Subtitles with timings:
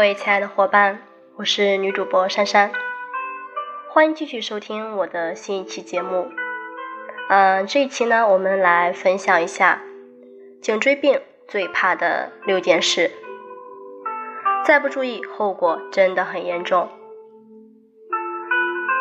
[0.00, 1.02] 各位亲爱的伙伴，
[1.36, 2.72] 我是女主播珊珊，
[3.90, 6.30] 欢迎继续收听我的新一期节目。
[7.28, 9.82] 嗯，这一期呢，我们来分享一下
[10.62, 13.10] 颈椎病最怕的六件事，
[14.64, 16.88] 再不注意，后果真的很严重。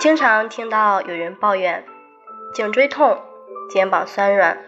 [0.00, 1.84] 经常听到有人抱怨
[2.52, 3.16] 颈椎痛、
[3.70, 4.58] 肩膀酸软、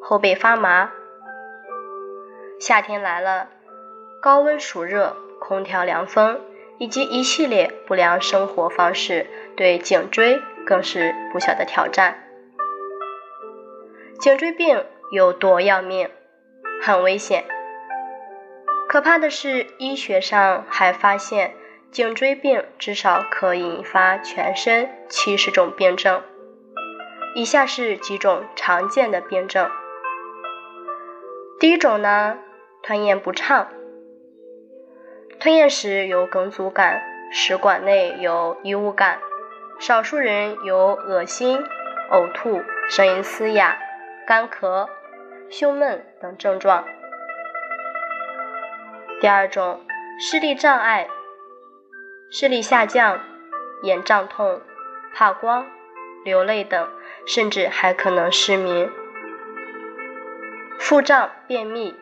[0.00, 0.92] 后背发麻，
[2.60, 3.48] 夏天来了，
[4.20, 5.16] 高温暑热。
[5.42, 6.40] 空调、凉风
[6.78, 12.22] 以及一系列不良生活方式，对颈椎更是不小的挑战。
[14.20, 16.08] 颈椎病有多要命？
[16.80, 17.44] 很危险。
[18.88, 21.54] 可怕的是，医学上还发现，
[21.90, 26.22] 颈椎病至少可引发全身七十种病症。
[27.34, 29.68] 以下是几种常见的病症。
[31.58, 32.38] 第一种呢，
[32.80, 33.68] 吞咽不畅。
[35.42, 39.18] 吞咽时有梗阻感，食管内有异物感，
[39.80, 41.58] 少数人有恶心、
[42.12, 43.76] 呕吐、声音嘶哑、
[44.24, 44.88] 干咳、
[45.50, 46.84] 胸闷等症状。
[49.20, 49.84] 第二种，
[50.20, 51.08] 视力障碍，
[52.30, 53.18] 视力下降、
[53.82, 54.60] 眼胀痛、
[55.12, 55.66] 怕光、
[56.24, 56.88] 流泪等，
[57.26, 58.88] 甚至还可能失明。
[60.78, 61.96] 腹胀、便秘。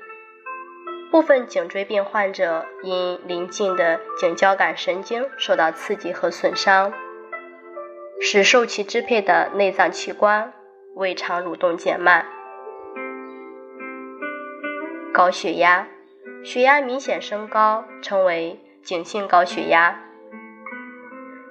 [1.11, 6.93] 部分颈椎病患者因邻近的颈交感神经受到刺激和损伤，
[8.21, 10.53] 使受其支配的内脏器官
[10.95, 12.25] 胃肠蠕动减慢。
[15.13, 15.89] 高血压，
[16.45, 20.01] 血压明显升高称为颈性高血压。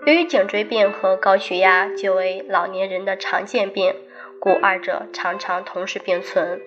[0.05, 3.93] 由于颈椎病和高血压皆为老年人的常见病，
[4.39, 6.61] 故二者常常同时并存。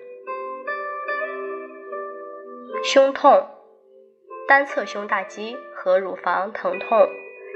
[2.85, 3.47] 胸痛、
[4.45, 7.07] 单侧胸大肌和乳房疼痛，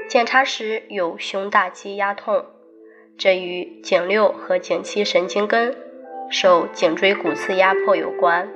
[0.07, 2.45] 检查时有胸大肌压痛，
[3.17, 5.75] 这与颈六和颈七神经根
[6.31, 8.49] 受颈椎骨刺压迫有关。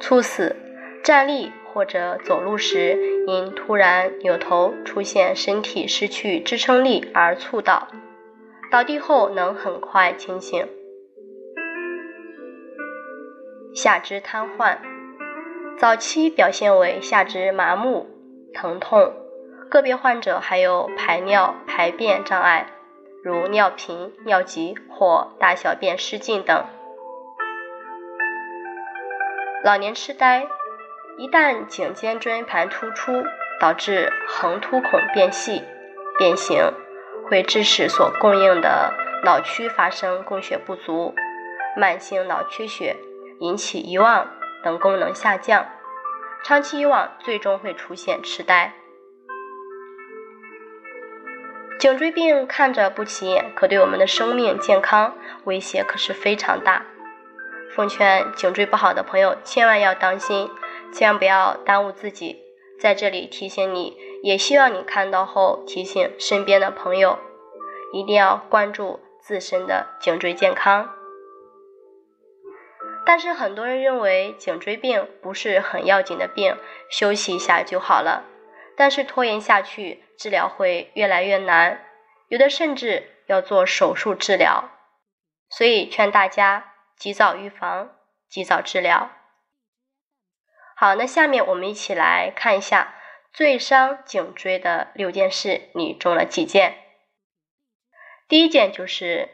[0.00, 0.56] 猝死、
[1.04, 7.88] 站立或者走路时因突然扭头出现身体失去支撑力而猝倒，
[8.72, 10.66] 倒地后能很快清醒。
[13.76, 14.78] 下肢瘫痪，
[15.78, 18.08] 早期表现为下肢麻木、
[18.54, 19.12] 疼痛，
[19.70, 22.68] 个别患者还有排尿、排便障碍，
[23.22, 26.64] 如尿频、尿急或大小便失禁等。
[29.62, 30.46] 老年痴呆，
[31.18, 33.12] 一旦颈肩椎盘突出，
[33.60, 35.62] 导致横突孔变细、
[36.16, 36.72] 变形，
[37.28, 41.14] 会致使所供应的脑区发生供血不足，
[41.76, 42.96] 慢性脑缺血。
[43.40, 44.28] 引起遗忘
[44.62, 45.66] 等功能下降，
[46.44, 48.72] 长期遗忘最终会出现痴呆。
[51.78, 55.14] 颈椎病看着不起眼，可对我们的生命健康
[55.44, 56.86] 威胁可是非常大。
[57.74, 60.50] 奉劝颈椎不好的朋友千万要当心，
[60.90, 62.42] 千万不要耽误自己。
[62.80, 67.18] 在这里提醒你，也希望你看到后提醒身边的朋友，
[67.92, 70.95] 一定要关注自身的颈椎健康。
[73.06, 76.58] 但是很多人认为颈椎病不是很要紧的病，
[76.90, 78.24] 休息一下就好了。
[78.76, 81.86] 但是拖延下去，治疗会越来越难，
[82.28, 84.70] 有的甚至要做手术治疗。
[85.48, 87.96] 所以劝大家及早预防，
[88.28, 89.12] 及早治疗。
[90.74, 92.96] 好，那下面我们一起来看一下
[93.32, 96.74] 最伤颈椎的六件事，你中了几件？
[98.26, 99.28] 第一件就是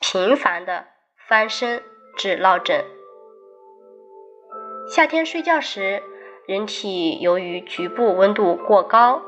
[0.00, 0.86] 频繁的
[1.28, 1.84] 翻身
[2.16, 2.97] 致落枕。
[4.88, 6.02] 夏天睡觉时，
[6.46, 9.20] 人体由于局部温度过高，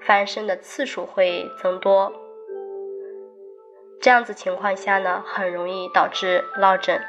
[0.00, 2.12] 翻身的次数会增多。
[4.00, 7.00] 这样子情况下呢，很容易导致落枕。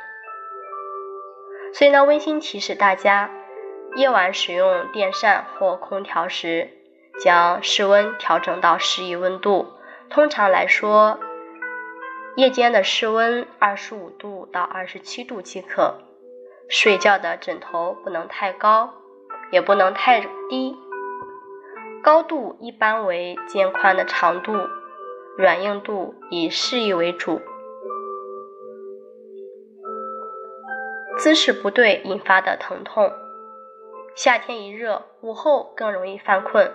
[1.74, 3.32] 所以呢，温馨提示大家，
[3.96, 6.70] 夜晚使用电扇或空调时，
[7.20, 9.74] 将室温调整到适宜温度。
[10.12, 11.20] 通常来说，
[12.36, 15.96] 夜间的室温二十五度到二十七度即可。
[16.68, 18.94] 睡觉的枕头不能太高，
[19.52, 20.76] 也不能太低，
[22.04, 24.54] 高度一般为肩宽的长度，
[25.38, 27.40] 软硬度以适宜为主。
[31.18, 33.12] 姿势不对引发的疼痛，
[34.16, 36.72] 夏天一热，午后更容易犯困。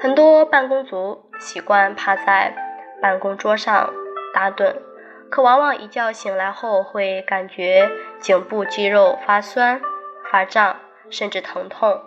[0.00, 2.56] 很多办公族习惯趴在
[3.02, 3.92] 办公桌上
[4.32, 4.76] 打盹。
[5.30, 9.80] 可往往一觉醒来后，会感觉颈部肌肉发酸、
[10.30, 10.76] 发胀，
[11.10, 12.02] 甚至疼痛。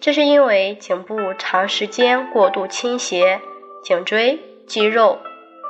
[0.00, 3.40] 这是因为颈部长时间过度倾斜，
[3.82, 5.18] 颈椎、肌肉、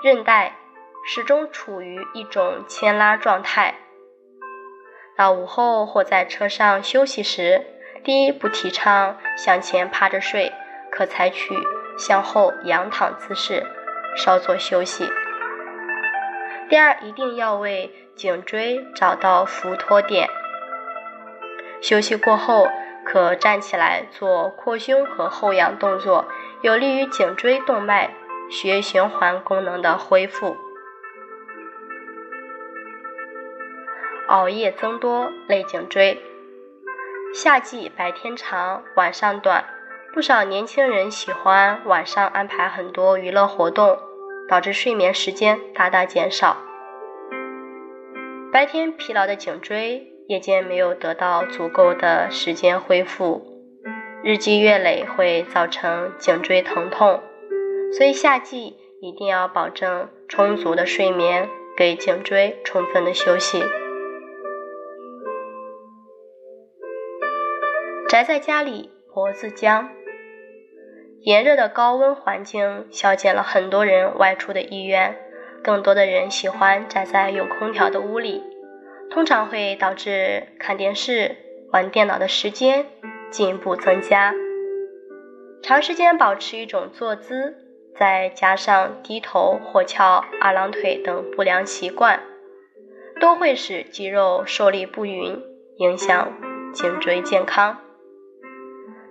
[0.03, 0.57] 韧带
[1.05, 3.75] 始终处于一种牵拉状态。
[5.17, 7.65] 到午后或在车上休息时，
[8.05, 10.53] 第一不提倡向前趴着睡，
[10.91, 11.55] 可采取
[11.99, 13.65] 向后仰躺姿势，
[14.17, 15.09] 稍作休息。
[16.69, 20.29] 第二，一定要为颈椎找到扶托点。
[21.81, 22.69] 休息过后，
[23.05, 26.27] 可站起来做扩胸和后仰动作，
[26.63, 28.13] 有利于颈椎动脉、
[28.51, 30.57] 血液循环功能的恢复。
[34.27, 36.21] 熬夜增多累颈椎。
[37.33, 39.65] 夏季白天长，晚上短，
[40.13, 43.97] 不少年轻人喜欢晚上安排很多娱乐活动。
[44.49, 46.57] 导致睡眠时间大大减少，
[48.53, 53.45] 白天疲劳的颈椎，夜间没有得到足够的时间恢复，
[54.23, 57.21] 日积月累会造成颈椎疼痛。
[57.93, 63.63] 所以夏季一定要保证充足的睡眠，给颈椎充分的休息。
[68.09, 69.89] 宅在家里，脖子僵。
[71.23, 75.17] 炎热的高温环境消减了很多人外出的意愿，
[75.63, 78.45] 更多的人喜欢宅在有空调的屋里，
[79.11, 81.37] 通常会导致看电视、
[81.73, 82.87] 玩电脑的时间
[83.31, 84.33] 进一步增加。
[85.63, 87.57] 长时间保持一种坐姿，
[87.99, 92.21] 再加上低头或翘二郎腿等不良习惯，
[93.21, 95.43] 都会使肌肉受力不匀，
[95.79, 96.33] 影响
[96.73, 97.79] 颈椎健康。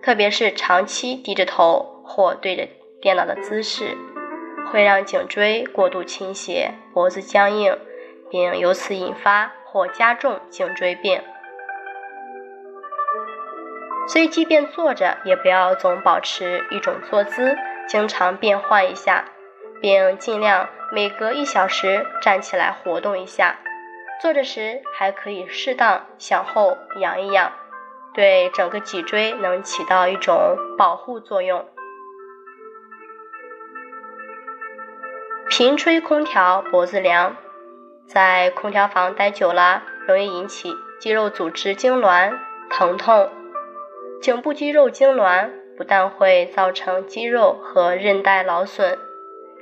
[0.02, 1.95] 特别是长期低着头。
[2.06, 2.68] 或对着
[3.02, 3.98] 电脑的姿势，
[4.72, 7.78] 会让颈椎过度倾斜，脖子僵硬，
[8.30, 11.22] 并由此引发或加重颈椎病。
[14.08, 17.58] 所以，即便坐着，也不要总保持一种坐姿，
[17.88, 19.26] 经常变换一下，
[19.82, 23.58] 并尽量每隔一小时站起来活动一下。
[24.22, 27.52] 坐着时还可以适当向后仰一仰，
[28.14, 31.66] 对整个脊椎能起到一种保护作用。
[35.58, 37.38] 勤吹空调，脖子凉，
[38.06, 42.38] 在空调房待久了，容易引起肌肉组织痉挛、
[42.70, 43.30] 疼痛。
[44.22, 49.00] 颈部肌肉痉挛不但会造成肌肉和韧带劳损，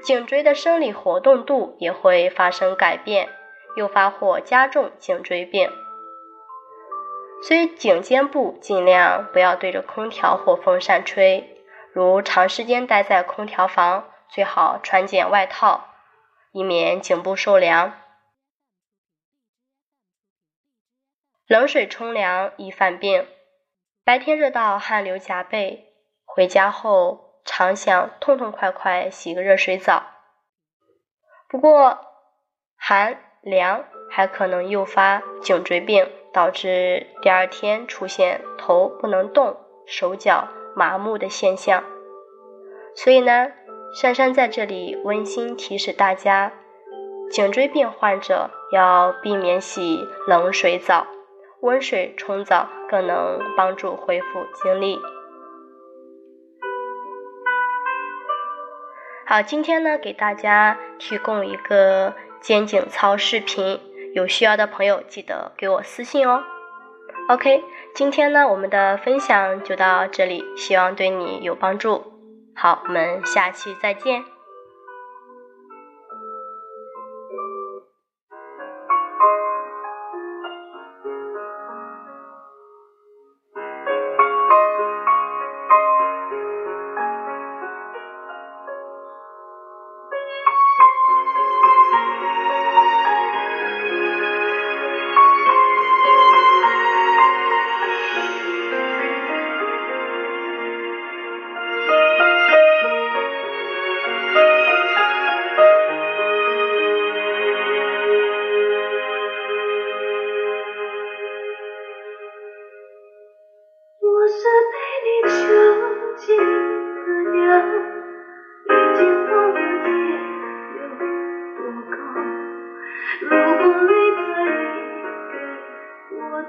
[0.01, 3.29] 颈椎的生理活动度也会发生改变，
[3.75, 5.69] 诱发或加重颈椎病。
[7.43, 11.55] 所以颈肩部尽量不要对着空调或风扇吹，
[11.91, 14.05] 如长时间待在空调房。
[14.33, 15.89] 最好穿件外套，
[16.53, 17.93] 以免颈部受凉。
[21.45, 23.27] 冷水冲凉易犯病，
[24.03, 25.93] 白天热到汗流浃背，
[26.25, 30.03] 回家后常想痛痛快快洗个热水澡。
[31.47, 32.03] 不过
[32.75, 41.92] 寒凉还可能诱发颈椎病，导致第二天出现头不能动、手脚麻木的现象。
[42.95, 43.47] 所以呢？
[43.95, 46.51] 珊珊在这里温馨提示大家：
[47.29, 51.05] 颈椎病患者要避免洗冷水澡，
[51.61, 54.99] 温水冲澡更能帮助恢复精力。
[59.27, 63.79] 好，今天呢给大家提供一个肩颈操视频，
[64.15, 66.43] 有需要的朋友记得给我私信哦。
[67.29, 72.12] OK，今天呢我们的分享就到这里，希望对你有帮助。
[72.55, 74.32] 好，我们下期再见。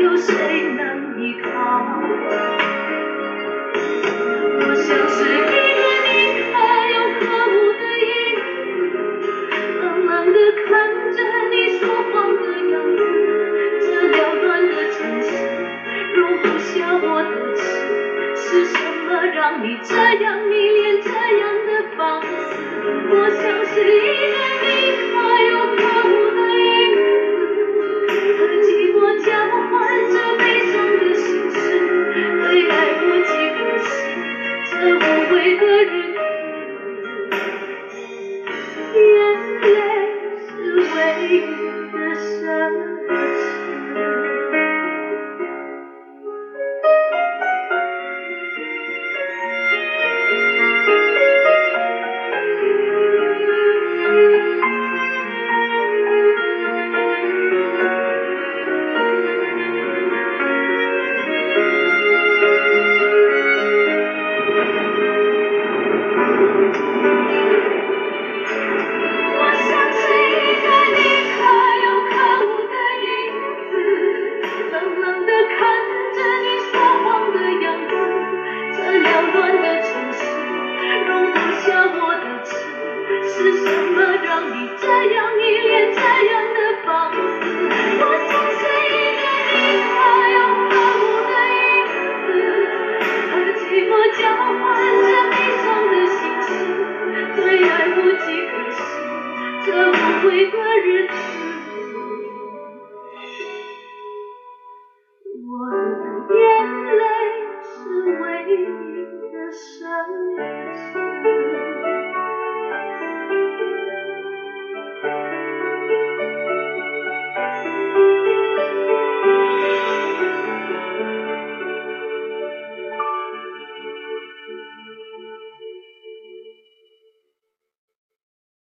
[0.00, 1.82] 有谁能依靠？
[4.62, 5.28] 我像是一
[5.76, 6.08] 个你
[6.50, 6.52] 可
[6.94, 8.08] 有可无的影
[8.90, 8.92] 子，
[9.80, 10.68] 冷冷地看
[11.12, 11.18] 着
[11.50, 11.80] 你说
[12.10, 12.98] 谎的样子。
[13.80, 15.28] 这缭乱的城市
[16.14, 17.60] 容不下我的痴，
[18.34, 18.74] 是什
[19.06, 22.28] 么让你这样迷恋这样的放肆？
[23.12, 23.98] 我像是一
[24.29, 24.29] 个